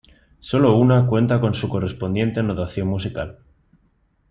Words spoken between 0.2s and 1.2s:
Sólo una